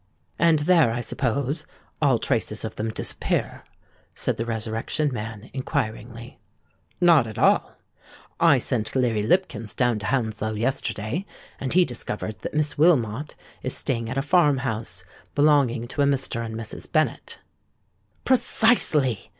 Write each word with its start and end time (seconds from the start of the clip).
"And 0.39 0.57
there, 0.57 0.89
I 0.91 1.01
suppose, 1.01 1.63
all 2.01 2.17
traces 2.17 2.65
of 2.65 2.75
them 2.75 2.89
disappear?" 2.89 3.63
said 4.15 4.37
the 4.37 4.47
Resurrection 4.47 5.13
Man, 5.13 5.51
inquiringly. 5.53 6.39
"Not 6.99 7.27
at 7.27 7.37
all. 7.37 7.73
I 8.39 8.57
sent 8.57 8.95
Leary 8.95 9.21
Lipkins 9.21 9.75
down 9.75 9.99
to 9.99 10.07
Hounslow 10.07 10.55
yesterday; 10.55 11.27
and 11.59 11.73
he 11.73 11.85
discovered 11.85 12.39
that 12.39 12.55
Miss 12.55 12.79
Wilmot 12.79 13.35
is 13.61 13.77
staying 13.77 14.09
at 14.09 14.17
a 14.17 14.23
farm 14.23 14.57
house 14.65 15.05
belonging 15.35 15.87
to 15.89 16.01
a 16.01 16.05
Mr. 16.05 16.43
and 16.43 16.55
Mrs. 16.55 16.91
Bennet." 16.91 17.37
"Precisely!" 18.25 19.29